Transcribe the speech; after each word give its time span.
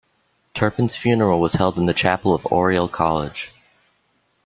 Turpin's 0.55 0.95
funeral 0.95 1.39
was 1.39 1.53
held 1.53 1.77
in 1.77 1.85
the 1.85 1.93
chapel 1.93 2.33
of 2.33 2.47
Oriel 2.47 2.87
College. 2.87 3.51